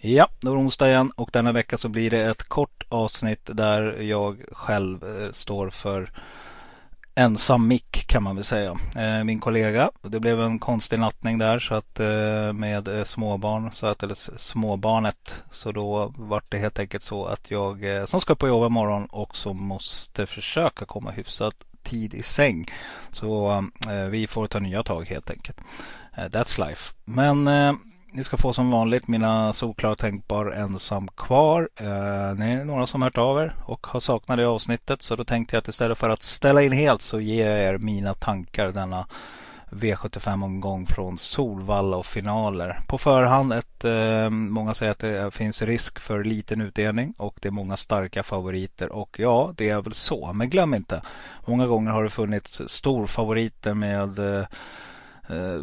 Ja, 0.00 0.28
då 0.40 0.50
är 0.50 0.54
det 0.54 0.60
onsdag 0.60 0.88
igen 0.88 1.12
och 1.16 1.30
denna 1.32 1.52
vecka 1.52 1.78
så 1.78 1.88
blir 1.88 2.10
det 2.10 2.24
ett 2.24 2.42
kort 2.42 2.86
avsnitt 2.88 3.40
där 3.44 4.02
jag 4.02 4.44
själv 4.52 5.04
eh, 5.04 5.32
står 5.32 5.70
för 5.70 6.12
ensam 7.14 7.68
mick 7.68 8.06
kan 8.06 8.22
man 8.22 8.34
väl 8.34 8.44
säga. 8.44 8.76
Eh, 8.96 9.24
min 9.24 9.40
kollega, 9.40 9.90
det 10.02 10.20
blev 10.20 10.40
en 10.40 10.58
konstig 10.58 10.98
nattning 10.98 11.38
där 11.38 11.58
så 11.58 11.74
att 11.74 12.00
eh, 12.00 12.52
med 12.52 12.88
eh, 12.88 13.04
småbarn, 13.04 13.72
så 13.72 13.86
att, 13.86 14.02
eller 14.02 14.38
småbarnet. 14.38 15.42
Så 15.50 15.72
då 15.72 16.12
vart 16.16 16.50
det 16.50 16.58
helt 16.58 16.78
enkelt 16.78 17.02
så 17.02 17.24
att 17.24 17.50
jag 17.50 17.96
eh, 17.96 18.04
som 18.04 18.20
ska 18.20 18.34
på 18.34 18.48
jobb 18.48 18.70
imorgon 18.70 19.08
också 19.10 19.54
måste 19.54 20.26
försöka 20.26 20.84
komma 20.84 21.10
hyfsat 21.10 21.54
tid 21.82 22.14
i 22.14 22.22
säng. 22.22 22.66
Så 23.12 23.50
eh, 23.88 24.04
vi 24.04 24.26
får 24.26 24.46
ta 24.46 24.58
nya 24.58 24.82
tag 24.82 25.04
helt 25.04 25.30
enkelt. 25.30 25.60
That's 26.16 26.68
life. 26.68 26.94
Men 27.04 27.48
ni 28.12 28.24
ska 28.24 28.36
få 28.36 28.52
som 28.52 28.70
vanligt 28.70 29.08
mina 29.08 29.52
solklara 29.52 29.94
tänkbar 29.94 30.46
ensam 30.46 31.08
kvar. 31.08 31.68
Eh, 31.76 32.38
ni 32.38 32.52
är 32.52 32.64
några 32.64 32.86
som 32.86 33.02
hört 33.02 33.18
av 33.18 33.38
er 33.38 33.54
och 33.64 33.86
har 33.86 34.00
saknat 34.00 34.38
det 34.38 34.48
avsnittet 34.48 35.02
så 35.02 35.16
då 35.16 35.24
tänkte 35.24 35.56
jag 35.56 35.60
att 35.60 35.68
istället 35.68 35.98
för 35.98 36.10
att 36.10 36.22
ställa 36.22 36.62
in 36.62 36.72
helt 36.72 37.02
så 37.02 37.20
ger 37.20 37.50
jag 37.50 37.74
er 37.74 37.78
mina 37.78 38.14
tankar 38.14 38.72
denna 38.72 39.06
V75-omgång 39.70 40.86
från 40.86 41.18
Solvalla 41.18 41.96
och 41.96 42.06
finaler. 42.06 42.78
På 42.86 42.98
förhand, 42.98 43.52
ett, 43.52 43.84
eh, 43.84 44.30
många 44.30 44.74
säger 44.74 44.92
att 44.92 44.98
det 44.98 45.34
finns 45.34 45.62
risk 45.62 45.98
för 45.98 46.24
liten 46.24 46.60
utdelning 46.60 47.14
och 47.16 47.38
det 47.40 47.48
är 47.48 47.52
många 47.52 47.76
starka 47.76 48.22
favoriter 48.22 48.92
och 48.92 49.16
ja, 49.18 49.54
det 49.56 49.68
är 49.68 49.82
väl 49.82 49.94
så. 49.94 50.32
Men 50.32 50.50
glöm 50.50 50.74
inte, 50.74 51.02
många 51.46 51.66
gånger 51.66 51.90
har 51.90 52.04
det 52.04 52.10
funnits 52.10 52.62
storfavoriter 52.66 53.74
med 53.74 54.18
eh, 54.18 54.46
Eh, 55.30 55.62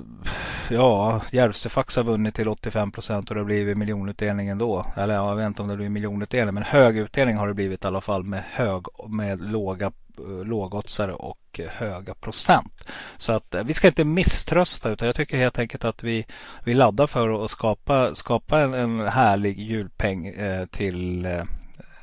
ja, 0.69 1.21
Järvsöfax 1.31 1.95
har 1.95 2.03
vunnit 2.03 2.35
till 2.35 2.47
85 2.47 2.91
procent 2.91 3.29
och 3.29 3.35
det 3.35 3.41
har 3.41 3.45
blivit 3.45 3.77
miljonutdelning 3.77 4.47
ändå. 4.47 4.85
Eller 4.95 5.13
ja, 5.13 5.29
jag 5.29 5.35
vet 5.35 5.47
inte 5.47 5.61
om 5.61 5.67
det 5.67 5.75
blir 5.75 5.89
miljonutdelning 5.89 6.53
men 6.53 6.63
hög 6.63 6.97
utdelning 6.97 7.37
har 7.37 7.47
det 7.47 7.53
blivit 7.53 7.83
i 7.83 7.87
alla 7.87 8.01
fall 8.01 8.23
med, 8.23 8.43
hög, 8.51 8.85
med 9.09 9.51
låga 9.51 9.91
eh, 10.17 10.45
lågoddsare 10.45 11.13
och 11.13 11.59
höga 11.69 12.13
procent. 12.13 12.85
Så 13.17 13.33
att 13.33 13.55
eh, 13.55 13.63
vi 13.63 13.73
ska 13.73 13.87
inte 13.87 14.05
misströsta 14.05 14.89
utan 14.89 15.05
jag 15.05 15.15
tycker 15.15 15.37
helt 15.37 15.59
enkelt 15.59 15.85
att 15.85 16.03
vi, 16.03 16.25
vi 16.63 16.73
laddar 16.73 17.07
för 17.07 17.43
att 17.43 17.51
skapa, 17.51 18.15
skapa 18.15 18.61
en, 18.61 18.73
en 18.73 18.99
härlig 18.99 19.59
julpeng 19.59 20.27
eh, 20.27 20.65
till 20.65 21.25
eh, 21.25 21.43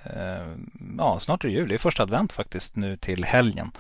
eh 0.05 0.47
ja, 0.99 1.19
snart 1.21 1.45
är 1.45 1.49
det 1.49 1.55
jul. 1.55 1.69
Det 1.69 1.75
är 1.75 1.79
första 1.79 2.03
advent 2.03 2.33
faktiskt 2.33 2.77
nu 2.77 2.97
till 2.97 3.25
helgen. 3.25 3.71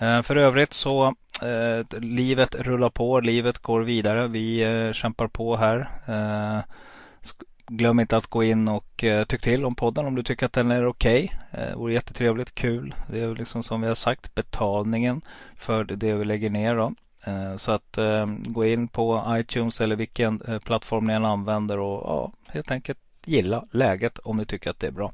Eh, 0.00 0.22
för 0.22 0.36
övrigt 0.36 0.72
så 0.72 1.14
eh, 1.44 2.00
livet 2.00 2.54
rullar 2.54 2.90
på, 2.90 3.20
livet 3.20 3.58
går 3.58 3.82
vidare. 3.82 4.28
Vi 4.28 4.62
eh, 4.62 4.92
kämpar 4.92 5.28
på 5.28 5.56
här. 5.56 5.90
Eh, 6.06 6.64
glöm 7.66 8.00
inte 8.00 8.16
att 8.16 8.26
gå 8.26 8.44
in 8.44 8.68
och 8.68 9.04
eh, 9.04 9.24
tyck 9.24 9.42
till 9.42 9.64
om 9.64 9.74
podden 9.74 10.06
om 10.06 10.14
du 10.14 10.22
tycker 10.22 10.46
att 10.46 10.52
den 10.52 10.70
är 10.70 10.86
okej. 10.86 11.24
Okay. 11.24 11.66
Det 11.66 11.76
vore 11.76 11.92
jättetrevligt, 11.92 12.54
kul. 12.54 12.94
Det 13.06 13.20
är 13.20 13.34
liksom 13.34 13.62
som 13.62 13.80
vi 13.80 13.88
har 13.88 13.94
sagt 13.94 14.34
betalningen 14.34 15.22
för 15.56 15.84
det 15.84 16.14
vi 16.14 16.24
lägger 16.24 16.50
ner. 16.50 16.76
Då. 16.76 16.94
Eh, 17.26 17.56
så 17.56 17.72
att 17.72 17.98
gå 18.46 18.64
in 18.64 18.88
på 18.88 19.24
iTunes 19.28 19.80
eller 19.80 19.96
vilken 19.96 20.42
plattform 20.64 21.06
ni 21.06 21.12
än 21.12 21.24
använder 21.24 21.78
och 21.78 22.02
ja, 22.04 22.32
helt 22.46 22.70
enkelt 22.70 22.98
gilla 23.24 23.64
läget 23.70 24.18
om 24.18 24.36
ni 24.36 24.44
tycker 24.46 24.70
att 24.70 24.78
det 24.78 24.86
är 24.86 24.92
bra. 24.92 25.12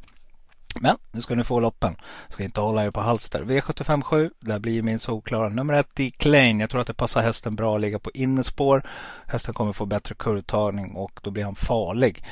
Men 0.81 0.97
nu 1.13 1.21
ska 1.21 1.35
ni 1.35 1.45
få 1.45 1.61
loppen. 1.61 1.97
Ska 2.29 2.45
inte 2.45 2.61
hålla 2.61 2.85
er 2.85 2.91
på 2.91 3.01
halster. 3.01 3.45
V757, 3.45 4.31
där 4.41 4.59
blir 4.59 4.83
min 4.83 4.99
solklara 4.99 5.49
nummer 5.49 5.75
ett 5.75 6.01
i 6.01 6.11
Klein. 6.11 6.61
Jag 6.61 6.71
tror 6.71 6.81
att 6.81 6.87
det 6.87 6.95
passar 6.95 7.23
hästen 7.23 7.57
bra 7.57 7.75
att 7.75 7.81
ligga 7.81 7.99
på 7.99 8.11
innespår. 8.15 8.83
Hästen 9.27 9.55
kommer 9.55 9.73
få 9.73 9.87
bättre 9.87 10.15
kurvtagning 10.15 10.93
och 10.93 11.21
då 11.23 11.31
blir 11.31 11.45
han 11.45 11.55
farlig. 11.55 12.25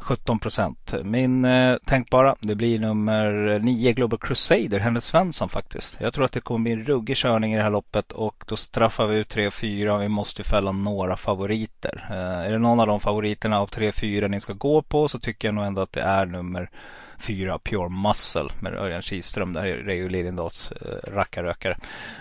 17 0.00 0.38
procent. 0.38 0.94
Min 1.04 1.44
eh, 1.44 1.76
tänkbara, 1.86 2.36
det 2.40 2.54
blir 2.54 2.78
nummer 2.78 3.58
9 3.58 3.92
Global 3.92 4.18
Crusader, 4.18 4.78
Henrik 4.78 5.04
Svensson 5.04 5.48
faktiskt. 5.48 6.00
Jag 6.00 6.14
tror 6.14 6.24
att 6.24 6.32
det 6.32 6.40
kommer 6.40 6.62
bli 6.62 6.72
en 6.72 6.84
ruggig 6.84 7.16
körning 7.16 7.54
i 7.54 7.56
det 7.56 7.62
här 7.62 7.70
loppet 7.70 8.12
och 8.12 8.44
då 8.46 8.56
straffar 8.56 9.06
vi 9.06 9.16
ut 9.16 9.34
3-4. 9.36 9.98
Vi 9.98 10.08
måste 10.08 10.44
fälla 10.44 10.72
några 10.72 11.16
favoriter. 11.16 12.06
Eh, 12.10 12.46
är 12.46 12.50
det 12.50 12.58
någon 12.58 12.80
av 12.80 12.86
de 12.86 13.00
favoriterna 13.00 13.60
av 13.60 13.68
3-4 13.68 14.28
ni 14.28 14.40
ska 14.40 14.52
gå 14.52 14.82
på 14.82 15.08
så 15.08 15.18
tycker 15.18 15.48
jag 15.48 15.54
nog 15.54 15.64
ändå 15.64 15.82
att 15.82 15.92
det 15.92 16.02
är 16.02 16.26
nummer 16.26 16.70
fyra 17.18 17.58
Pure 17.58 17.88
Muscle 17.88 18.48
med 18.60 18.74
Örjan 18.74 19.02
Kihlström. 19.02 19.52
Det 19.52 19.60
här 19.60 19.88
är 19.88 19.94
ju 19.94 20.08
Liljendals 20.08 20.72
eh, 20.72 21.12
rackarrökare. 21.12 21.76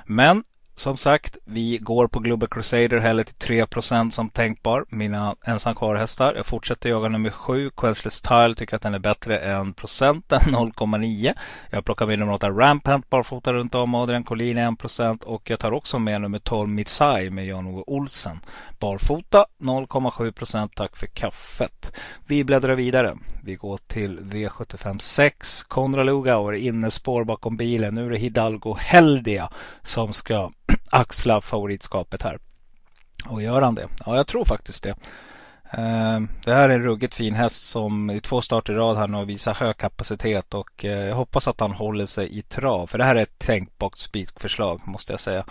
Men 0.05 0.43
som 0.77 0.97
sagt, 0.97 1.37
vi 1.45 1.77
går 1.77 2.07
på 2.07 2.19
Global 2.19 2.49
Crusader 2.49 2.97
heller 2.97 3.23
till 3.23 3.65
3% 3.65 4.09
som 4.09 4.29
tänkbar. 4.29 4.85
Mina 4.89 5.35
ensam 5.45 5.75
kvar-hästar. 5.75 6.33
Jag 6.35 6.45
fortsätter 6.45 6.89
jaga 6.89 7.09
nummer 7.09 7.29
7, 7.29 7.69
Quenchless 7.69 8.21
Tile. 8.21 8.55
Tycker 8.55 8.75
att 8.75 8.81
den 8.81 8.93
är 8.93 8.99
bättre 8.99 9.37
än 9.39 9.73
procenten, 9.73 10.39
0,9. 10.45 11.33
Jag 11.69 11.85
plockar 11.85 12.07
med 12.07 12.19
nummer 12.19 12.33
8, 12.33 12.49
Rampant 12.49 13.09
barfota 13.09 13.53
runt 13.53 13.75
om. 13.75 13.95
Adrian 13.95 14.23
Collin 14.23 14.57
1% 14.57 15.23
och 15.23 15.49
jag 15.49 15.59
tar 15.59 15.71
också 15.71 15.99
med 15.99 16.21
nummer 16.21 16.39
12, 16.39 16.69
Mitsai 16.69 17.29
med 17.29 17.45
Jan-Ove 17.45 17.83
Olsen. 17.87 18.39
Barfota 18.79 19.45
0,7% 19.59 20.69
Tack 20.75 20.97
för 20.97 21.07
kaffet. 21.07 21.91
Vi 22.27 22.43
bläddrar 22.43 22.75
vidare. 22.75 23.17
Vi 23.43 23.55
går 23.55 23.79
till 23.87 24.19
V75 24.19 24.99
6. 24.99 25.65
Luga 26.05 26.37
och 26.37 26.55
innespår 26.55 27.23
bakom 27.23 27.57
bilen. 27.57 27.95
Nu 27.95 28.05
är 28.05 28.09
det 28.09 28.17
Hidalgo 28.17 28.75
Heldia 28.79 29.49
som 29.83 30.13
ska 30.13 30.51
axla 30.89 31.41
favoritskapet 31.41 32.21
här. 32.21 32.39
Och 33.25 33.41
gör 33.41 33.61
han 33.61 33.75
det? 33.75 33.87
Ja, 34.05 34.15
jag 34.15 34.27
tror 34.27 34.45
faktiskt 34.45 34.83
det. 34.83 34.95
Eh, 35.71 36.19
det 36.45 36.53
här 36.53 36.69
är 36.69 36.75
en 36.75 36.83
ruggigt 36.83 37.15
fin 37.15 37.33
häst 37.33 37.69
som 37.69 38.09
i 38.09 38.21
två 38.21 38.41
starter 38.41 38.73
i 38.73 38.75
rad 38.75 38.97
här 38.97 39.07
nu 39.07 39.25
visar 39.25 39.53
hög 39.53 39.77
kapacitet 39.77 40.53
och 40.53 40.85
eh, 40.85 41.07
jag 41.07 41.15
hoppas 41.15 41.47
att 41.47 41.59
han 41.59 41.71
håller 41.71 42.05
sig 42.05 42.37
i 42.37 42.41
trav. 42.41 42.87
För 42.87 42.97
det 42.97 43.03
här 43.03 43.15
är 43.15 43.23
ett 43.23 43.39
tänkbart 43.39 43.97
spikförslag 43.97 44.87
måste 44.87 45.13
jag 45.13 45.19
säga. 45.19 45.45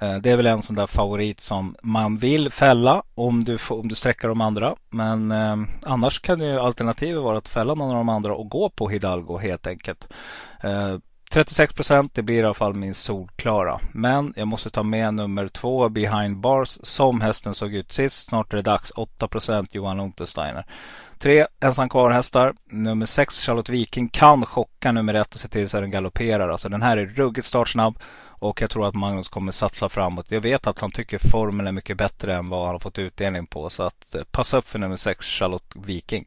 Eh, 0.00 0.16
det 0.16 0.30
är 0.30 0.36
väl 0.36 0.46
en 0.46 0.62
sån 0.62 0.76
där 0.76 0.86
favorit 0.86 1.40
som 1.40 1.76
man 1.82 2.18
vill 2.18 2.50
fälla 2.50 3.02
om 3.14 3.44
du, 3.44 3.58
om 3.70 3.88
du 3.88 3.94
sträcker 3.94 4.28
de 4.28 4.40
andra. 4.40 4.74
Men 4.90 5.30
eh, 5.30 5.56
annars 5.86 6.20
kan 6.20 6.40
ju 6.40 6.60
alternativet 6.60 7.22
vara 7.22 7.38
att 7.38 7.48
fälla 7.48 7.74
någon 7.74 7.90
av 7.90 7.96
de 7.96 8.08
andra 8.08 8.34
och 8.34 8.48
gå 8.48 8.68
på 8.68 8.88
Hidalgo 8.88 9.38
helt 9.38 9.66
enkelt. 9.66 10.08
Eh, 10.62 10.96
36 11.32 11.74
procent, 11.74 12.14
det 12.14 12.22
blir 12.22 12.42
i 12.42 12.44
alla 12.44 12.54
fall 12.54 12.74
min 12.74 12.94
solklara. 12.94 13.80
Men 13.92 14.34
jag 14.36 14.48
måste 14.48 14.70
ta 14.70 14.82
med 14.82 15.14
nummer 15.14 15.48
två, 15.48 15.88
Behind 15.88 16.40
Bars, 16.40 16.78
som 16.82 17.20
hästen 17.20 17.54
såg 17.54 17.74
ut 17.74 17.92
sist. 17.92 18.28
Snart 18.28 18.52
är 18.52 18.56
det 18.56 18.62
dags. 18.62 18.90
8 18.90 19.28
procent, 19.28 19.74
Johan 19.74 20.00
Untersteiner. 20.00 20.64
Tre 21.18 21.46
ensam 21.60 21.88
kvar-hästar. 21.88 22.54
Nummer 22.70 23.06
sex, 23.06 23.38
Charlotte 23.38 23.68
Viking, 23.68 24.08
kan 24.08 24.46
chocka 24.46 24.92
nummer 24.92 25.14
ett 25.14 25.34
och 25.34 25.40
se 25.40 25.48
till 25.48 25.68
så 25.68 25.76
att 25.76 25.82
den 25.82 25.90
galopperar. 25.90 26.48
Alltså 26.48 26.68
den 26.68 26.82
här 26.82 26.96
är 26.96 27.06
ruggigt 27.06 27.46
startsnabb. 27.46 27.98
Och 28.28 28.62
jag 28.62 28.70
tror 28.70 28.88
att 28.88 28.94
Magnus 28.94 29.28
kommer 29.28 29.52
satsa 29.52 29.88
framåt. 29.88 30.30
Jag 30.30 30.40
vet 30.40 30.66
att 30.66 30.80
han 30.80 30.90
tycker 30.90 31.18
formen 31.30 31.66
är 31.66 31.72
mycket 31.72 31.96
bättre 31.96 32.36
än 32.36 32.48
vad 32.48 32.64
han 32.64 32.74
har 32.74 32.78
fått 32.78 32.98
utdelning 32.98 33.46
på. 33.46 33.70
Så 33.70 33.82
att 33.82 34.14
eh, 34.14 34.22
passa 34.30 34.58
upp 34.58 34.68
för 34.68 34.78
nummer 34.78 34.96
6 34.96 35.26
Charlotte 35.26 35.72
Viking. 35.74 36.24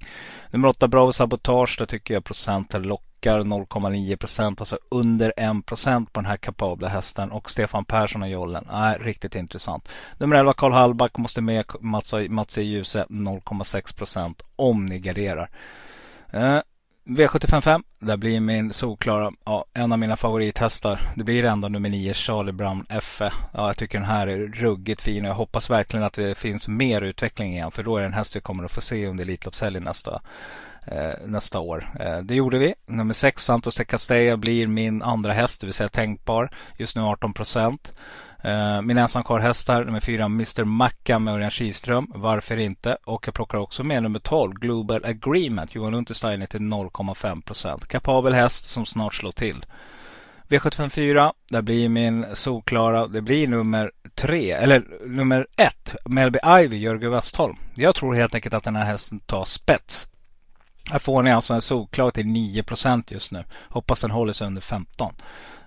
Nummer 0.51 0.67
8 0.67 0.87
Bravo 0.87 1.13
Sabotage. 1.13 1.75
Där 1.79 1.85
tycker 1.85 2.13
jag 2.13 2.23
procenten 2.23 2.83
lockar 2.83 3.12
0,9 3.29 4.15
procent. 4.15 4.59
Alltså 4.59 4.77
under 4.91 5.33
1 5.37 5.65
procent 5.65 6.13
på 6.13 6.19
den 6.19 6.29
här 6.29 6.37
kapabla 6.37 6.87
hästen. 6.87 7.31
Och 7.31 7.51
Stefan 7.51 7.85
Persson 7.85 8.23
och 8.23 8.29
jollen. 8.29 8.67
Nej, 8.71 8.97
riktigt 8.99 9.35
intressant. 9.35 9.89
Nummer 10.17 10.35
11 10.35 10.53
Karl 10.53 10.71
Hallback 10.71 11.17
måste 11.17 11.41
med 11.41 11.65
Mats, 11.79 12.13
Mats 12.29 12.57
i 12.57 12.61
Ljuse 12.61 13.05
0,6 13.09 13.95
procent 13.95 14.41
om 14.55 14.85
ni 14.85 14.99
garderar. 14.99 15.49
Eh, 16.31 16.59
V755, 17.05 17.83
där 17.99 18.17
blir 18.17 18.39
min 18.39 18.73
solklara, 18.73 19.31
ja, 19.45 19.65
en 19.73 19.91
av 19.91 19.99
mina 19.99 20.17
favorithästar. 20.17 20.99
Det 21.15 21.23
blir 21.23 21.45
ändå 21.45 21.67
nummer 21.67 21.89
9, 21.89 22.13
Charlie 22.13 22.51
Brown 22.51 22.85
FE. 23.01 23.31
Ja, 23.53 23.67
jag 23.67 23.77
tycker 23.77 23.97
den 23.97 24.07
här 24.07 24.27
är 24.27 24.37
ruggigt 24.37 25.01
fin 25.01 25.25
och 25.25 25.29
jag 25.29 25.35
hoppas 25.35 25.69
verkligen 25.69 26.05
att 26.05 26.13
det 26.13 26.37
finns 26.37 26.67
mer 26.67 27.01
utveckling 27.01 27.53
igen. 27.53 27.71
För 27.71 27.83
då 27.83 27.97
är 27.97 28.01
det 28.01 28.05
en 28.05 28.13
häst 28.13 28.35
vi 28.35 28.41
kommer 28.41 28.63
att 28.63 28.71
få 28.71 28.81
se 28.81 29.07
under 29.07 29.23
Elitloppshelgen 29.23 29.83
nästa, 29.83 30.21
eh, 30.87 31.13
nästa 31.25 31.59
år. 31.59 31.93
Eh, 31.99 32.17
det 32.17 32.35
gjorde 32.35 32.57
vi. 32.57 32.73
Nummer 32.87 33.13
6, 33.13 33.45
Santos 33.45 33.75
de 33.75 33.85
Castella, 33.85 34.37
blir 34.37 34.67
min 34.67 35.01
andra 35.01 35.33
häst, 35.33 35.61
det 35.61 35.67
vill 35.67 35.73
säga 35.73 35.89
tänkbar. 35.89 36.49
Just 36.77 36.95
nu 36.95 37.01
18 37.01 37.33
procent. 37.33 37.93
Eh, 38.43 38.81
min 38.81 38.97
ensamkarlhästar 38.97 39.85
nummer 39.85 39.99
fyra 39.99 40.25
Mr 40.25 40.63
Macka 40.63 41.19
med 41.19 41.33
Örjan 41.33 41.51
Kihlström. 41.51 42.11
Varför 42.15 42.57
inte? 42.57 42.97
Och 43.05 43.27
jag 43.27 43.33
plockar 43.33 43.57
också 43.57 43.83
med 43.83 44.03
nummer 44.03 44.19
12 44.19 44.53
Global 44.53 45.05
Agreement. 45.05 45.75
Johan 45.75 45.93
Untersteiner 45.93 46.45
till 46.45 46.59
0,5 46.59 47.85
Kapabel 47.87 48.33
häst 48.33 48.69
som 48.69 48.85
snart 48.85 49.15
slår 49.15 49.31
till. 49.31 49.65
V754, 50.47 51.31
där 51.49 51.61
blir 51.61 51.89
min 51.89 52.25
solklara, 52.33 53.07
det 53.07 53.21
blir 53.21 53.47
nummer 53.47 53.91
tre, 54.15 54.51
eller 54.51 54.83
nummer 55.07 55.47
ett, 55.57 55.95
Melby 56.05 56.39
Ivy, 56.45 56.77
Jörgen 56.77 57.11
Westholm. 57.11 57.55
Jag 57.75 57.95
tror 57.95 58.15
helt 58.15 58.35
enkelt 58.35 58.53
att 58.53 58.63
den 58.63 58.75
här 58.75 58.85
hästen 58.85 59.19
tar 59.19 59.45
spets. 59.45 60.07
Här 60.91 60.99
får 60.99 61.23
ni 61.23 61.31
alltså 61.31 61.53
en 61.53 61.61
solklar 61.61 62.11
till 62.11 62.25
9% 62.25 63.03
just 63.07 63.31
nu. 63.31 63.43
Hoppas 63.69 64.01
den 64.01 64.11
håller 64.11 64.33
sig 64.33 64.47
under 64.47 64.61
15. 64.61 65.13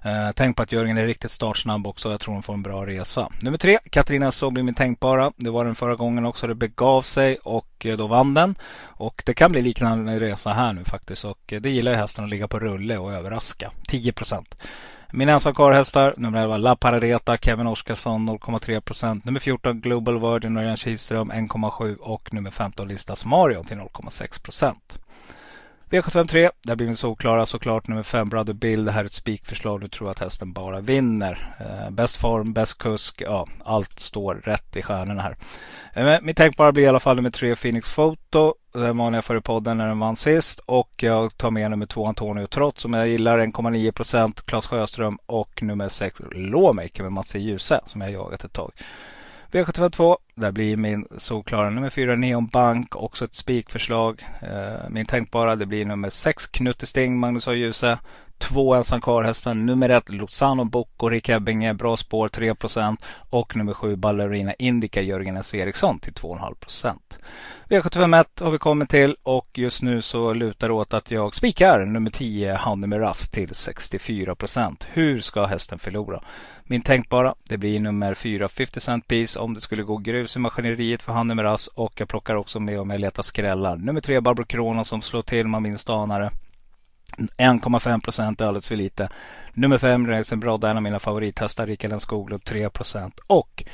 Eh, 0.03 0.31
tänk 0.35 0.57
på 0.57 0.63
att 0.63 0.73
Jörgen 0.73 0.99
är 0.99 1.07
riktigt 1.07 1.31
startsnabb 1.31 1.87
också. 1.87 2.11
Jag 2.11 2.21
tror 2.21 2.35
hon 2.35 2.43
får 2.43 2.55
en 2.55 2.63
bra 2.63 2.87
resa. 2.87 3.29
Nummer 3.41 3.59
tre, 3.59 3.79
Katarina 3.91 4.33
så 4.33 4.51
blir 4.51 4.63
min 4.63 4.75
tänkbara. 4.75 5.33
Det 5.37 5.51
var 5.51 5.65
den 5.65 5.75
förra 5.75 5.97
gången 5.97 6.27
också. 6.27 6.47
Det 6.47 6.55
begav 6.55 7.03
sig 7.03 7.37
och 7.37 7.87
eh, 7.87 7.97
då 7.97 8.07
vann 8.07 8.35
den. 8.35 8.55
Och 8.85 9.23
det 9.27 9.35
kan 9.35 9.53
bli 9.53 9.63
liknande 9.63 10.21
resa 10.21 10.51
här 10.51 10.73
nu 10.73 10.85
faktiskt. 10.85 11.25
Och 11.25 11.53
eh, 11.53 11.61
det 11.61 11.71
gillar 11.71 11.93
ju 11.93 11.99
hästen 11.99 12.25
att 12.25 12.31
ligga 12.31 12.49
på 12.49 12.59
rulle 12.59 12.99
och 12.99 13.13
överraska. 13.13 13.71
10% 13.89 14.45
Mina 15.13 15.33
ensamkarlhästar, 15.33 16.15
nummer 16.17 16.43
11 16.43 16.57
La 16.57 16.77
Paradeta, 16.77 17.37
Kevin 17.37 17.67
Oskarsson 17.67 18.31
0,3% 18.31 19.21
Nummer 19.25 19.41
14 19.41 19.81
Global 19.81 20.21
Virgin, 20.21 20.57
Örjan 20.57 20.77
Kihlström 20.77 21.33
1,7 21.33 21.97
och 21.97 22.35
nummer 22.35 22.51
15 22.51 22.89
Listas 22.89 23.25
Marion 23.25 23.65
till 23.65 23.77
0,6 23.77 24.99
V753, 25.91 26.51
där 26.63 26.77
blir 26.77 26.87
min 26.87 26.97
solklara 26.97 27.47
såklart. 27.47 27.89
Nummer 27.89 28.03
5 28.03 28.29
Brother 28.29 28.53
Bill. 28.53 28.85
Det 28.85 28.93
här 28.93 29.01
är 29.01 29.05
ett 29.05 29.13
spikförslag. 29.13 29.81
Du 29.81 29.89
tror 29.89 30.11
att 30.11 30.19
hästen 30.19 30.53
bara 30.53 30.81
vinner. 30.81 31.55
Eh, 31.61 31.91
bäst 31.91 32.17
form, 32.17 32.53
bäst 32.53 32.79
kusk. 32.79 33.23
Ja, 33.27 33.47
allt 33.65 34.01
står 34.01 34.35
rätt 34.35 34.77
i 34.77 34.83
stjärnorna 34.83 35.23
här. 35.23 35.37
Eh, 35.93 36.21
mitt 36.23 36.37
tänkbara 36.37 36.73
blir 36.73 36.85
i 36.85 36.89
alla 36.89 37.01
fall 37.01 37.17
nummer 37.17 37.31
3 37.31 37.57
Phoenix 37.57 37.95
Photo. 37.95 38.55
Den 38.73 38.99
vanliga 38.99 39.23
för 39.23 39.37
i 39.37 39.41
podden 39.41 39.77
när 39.77 39.89
den 39.89 39.99
vann 39.99 40.17
sist. 40.17 40.61
Och 40.67 40.93
jag 40.97 41.37
tar 41.37 41.51
med 41.51 41.71
nummer 41.71 41.87
2 41.87 42.07
Antonio 42.07 42.47
Trott 42.47 42.79
som 42.79 42.95
jag 42.95 43.09
gillar 43.09 43.39
1,9 43.39 43.93
procent. 43.93 44.47
Claes 44.47 44.67
Sjöström 44.67 45.19
och 45.27 45.63
nummer 45.63 45.89
6 45.89 46.21
Lawmaker 46.33 47.03
med 47.03 47.13
Mats 47.13 47.35
Ljuse, 47.35 47.81
som 47.87 48.01
jag 48.01 48.11
jagat 48.11 48.45
ett 48.45 48.53
tag. 48.53 48.73
V752, 49.53 50.17
där 50.35 50.53
blir 50.53 50.77
min 50.77 51.07
solklara 51.17 51.71
nummer 51.71 51.91
4 51.91 52.17
Neon 52.17 52.47
Bank, 52.47 52.97
också 52.97 53.25
ett 53.25 53.35
spikförslag. 53.35 54.27
Eh, 54.43 54.89
min 54.91 55.07
tänkbara, 55.07 55.57
det 55.57 55.67
blir 55.67 55.85
nummer 55.85 56.11
6 56.11 56.47
Knutte 56.47 56.87
Sting, 56.87 57.19
Magnus 57.19 57.49
A. 57.49 57.55
Djuse. 57.55 57.99
Två 58.39 58.75
ensam 58.75 59.01
kvar 59.01 59.55
nummer 59.55 59.89
ett 59.89 60.09
Lozano 60.09 60.65
Bocco, 60.65 61.09
Rick 61.09 61.29
Ebbinge, 61.29 61.75
bra 61.75 61.97
spår 61.97 62.29
3% 62.29 62.97
och 63.31 63.57
nummer 63.57 63.73
sju 63.73 63.97
Ballerina 63.97 64.55
Indica, 64.55 65.01
Jörgen 65.01 65.37
S. 65.37 65.55
Eriksson 65.55 65.99
till 65.99 66.13
2,5% 66.13 66.97
V751 67.69 68.45
har 68.45 68.51
vi 68.51 68.59
kommit 68.59 68.91
till 68.91 69.17
och 69.23 69.47
just 69.55 69.83
nu 69.83 70.03
så 70.03 70.35
lutar 70.35 70.69
det 70.69 70.75
åt 70.75 70.95
att 70.95 71.11
jag 71.11 71.35
spikar 71.35 71.85
nummer 71.85 72.11
10 72.11 72.57
Honey 72.57 72.87
med 72.87 73.01
Rast 73.01 73.33
till 73.33 73.49
64% 73.49 74.85
Hur 74.93 75.21
ska 75.21 75.47
hästen 75.47 75.79
förlora? 75.79 76.23
Min 76.65 76.83
tänkbara, 76.83 77.35
det 77.49 77.59
blir 77.59 77.81
nummer 77.81 78.15
4 78.15 78.49
50 78.49 78.81
Cent 78.81 79.09
Piece 79.09 79.39
om 79.39 79.55
det 79.55 79.61
skulle 79.61 79.83
gå 79.83 79.97
grus 79.97 80.37
i 80.37 80.39
maskineriet 80.39 81.03
för 81.03 81.13
Honey 81.13 81.35
med 81.35 81.45
Rast 81.45 81.69
och 81.75 81.93
jag 82.01 82.09
plockar 82.09 82.35
också 82.35 82.61
med 82.61 82.81
om 82.81 82.91
jag 82.91 83.01
letar 83.01 83.23
skrällar. 83.23 83.77
Nummer 83.77 84.01
3 84.01 84.21
Barbro 84.21 84.45
Krona 84.45 84.85
som 84.85 85.03
slår 85.03 85.23
till 85.23 85.47
man 85.47 85.63
minst 85.63 85.91
anare. 85.91 86.31
1,5 87.37 88.01
procent 88.01 88.41
är 88.41 88.47
alldeles 88.47 88.69
för 88.69 88.77
lite. 88.77 89.09
Nummer 89.53 89.79
5 89.79 90.07
Racing 90.09 90.41
Brodda, 90.41 90.71
en 90.71 90.77
av 90.77 90.83
mina 90.83 90.99
favorithästar, 90.99 91.67
Rikard 91.67 92.03
Skoglund 92.03 92.45
3 92.45 92.71
procent. 92.71 93.21
Och 93.27 93.65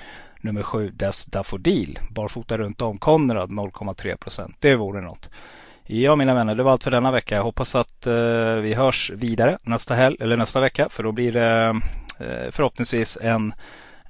nummer 0.41 0.63
7 0.63 0.91
Des 0.91 1.27
Daffodil, 1.27 1.99
barfota 2.11 2.59
runt 2.59 2.81
om, 2.81 2.99
Konrad 2.99 3.51
0,3 3.51 4.17
procent. 4.17 4.57
Det 4.61 4.77
vore 4.77 5.01
något. 5.01 5.31
Ja 5.87 6.17
mina 6.17 6.35
vänner, 6.35 6.55
det 6.55 6.63
var 6.63 6.73
allt 6.73 6.83
för 6.83 6.91
denna 6.91 7.11
vecka. 7.11 7.35
Jag 7.35 7.43
hoppas 7.43 7.75
att 7.75 8.07
eh, 8.07 8.55
vi 8.55 8.75
hörs 8.75 9.11
vidare 9.11 9.59
nästa 9.63 9.95
helg 9.95 10.17
eller 10.21 10.37
nästa 10.37 10.61
vecka 10.61 10.89
för 10.91 11.03
då 11.03 11.13
blir 11.13 11.33
det 11.33 11.81
eh, 12.21 12.51
förhoppningsvis 12.51 13.19
en 13.21 13.55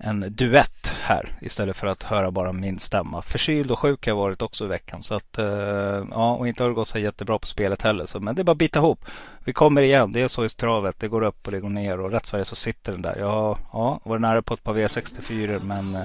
en 0.05 0.25
duett 0.37 0.95
här 1.03 1.29
istället 1.41 1.77
för 1.77 1.87
att 1.87 2.03
höra 2.03 2.31
bara 2.31 2.53
min 2.53 2.79
stämma. 2.79 3.23
Förkyld 3.23 3.71
och 3.71 3.79
sjuk 3.79 4.07
har 4.07 4.11
jag 4.11 4.17
varit 4.17 4.43
också 4.43 4.65
i 4.65 4.69
veckan. 4.69 5.03
Så 5.03 5.15
att, 5.15 5.39
eh, 5.39 6.05
ja, 6.11 6.35
och 6.35 6.49
inte 6.49 6.63
har 6.63 6.69
det 6.69 6.75
gått 6.75 6.89
så 6.89 6.99
jättebra 6.99 7.39
på 7.39 7.47
spelet 7.47 7.83
heller. 7.83 8.07
Så, 8.07 8.21
men 8.21 8.35
det 8.35 8.43
är 8.43 8.45
bara 8.45 8.53
att 8.53 8.59
bita 8.59 8.79
ihop. 8.79 9.05
Vi 9.45 9.53
kommer 9.53 9.83
igen. 9.83 10.13
Det 10.13 10.21
är 10.21 10.29
så 10.29 10.45
i 10.45 10.49
travet. 10.49 10.97
Det 10.99 11.09
går 11.09 11.23
upp 11.23 11.47
och 11.47 11.53
det 11.53 11.61
går 11.61 11.69
ner 11.69 12.01
och 12.01 12.11
rätt 12.11 12.27
Sverige 12.27 12.45
så 12.45 12.57
sitter 12.57 12.93
den 12.93 13.03
där. 13.03 13.17
Jag 13.19 13.31
har 13.31 13.59
ja, 13.73 14.01
varit 14.05 14.21
nära 14.21 14.43
på 14.43 14.55
ett 14.55 14.65
par 14.65 14.75
V64 14.75 15.61
men 15.65 15.95
eh, 15.95 16.03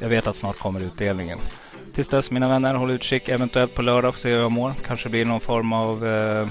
jag 0.00 0.08
vet 0.08 0.26
att 0.26 0.36
snart 0.36 0.58
kommer 0.58 0.80
utdelningen. 0.80 1.38
Tills 1.94 2.08
dess 2.08 2.30
mina 2.30 2.48
vänner, 2.48 2.74
håll 2.74 2.90
utkik 2.90 3.28
eventuellt 3.28 3.74
på 3.74 3.82
lördag 3.82 4.08
och 4.08 4.18
se 4.18 4.30
hur 4.30 4.40
jag 4.40 4.52
mår. 4.52 4.74
Kanske 4.86 5.08
blir 5.08 5.24
någon 5.24 5.40
form 5.40 5.72
av, 5.72 6.06
eh, 6.06 6.40
eh, 6.40 6.46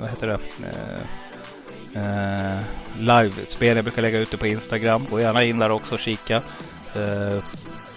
vad 0.00 0.10
heter 0.10 0.26
det? 0.26 0.34
Eh, 0.34 1.29
eh, 1.94 2.58
livespel. 2.98 3.76
Jag 3.76 3.84
brukar 3.84 4.02
lägga 4.02 4.18
ut 4.18 4.30
det 4.30 4.36
på 4.36 4.46
Instagram. 4.46 5.06
Gå 5.10 5.20
gärna 5.20 5.44
in 5.44 5.58
där 5.58 5.70
också 5.70 5.94
och 5.94 6.00
kika. 6.00 6.36
Eh, 6.94 7.42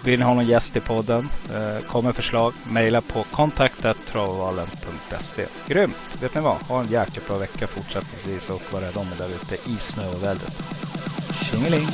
vill 0.04 0.18
ni 0.18 0.24
ha 0.24 0.34
någon 0.34 0.46
gäst 0.46 0.76
i 0.76 0.80
podden? 0.80 1.28
Eh, 1.54 1.78
kom 1.86 2.04
med 2.04 2.16
förslag. 2.16 2.52
Maila 2.64 3.00
på 3.00 3.22
kontaktattravvallen.se. 3.22 5.46
Grymt! 5.68 6.22
Vet 6.22 6.34
ni 6.34 6.40
vad? 6.40 6.56
Ha 6.56 6.80
en 6.80 6.88
jäkligt 6.88 7.26
bra 7.26 7.38
vecka 7.38 7.66
fortsättningsvis 7.66 8.50
och 8.50 8.62
var 8.70 8.80
rädda 8.80 9.00
om 9.00 9.12
er 9.12 9.16
där 9.18 9.28
ute 9.28 9.54
i 9.54 9.76
snö 9.78 10.08
och 10.08 10.22
vädret. 10.22 10.62
Tjingeling! 11.50 11.86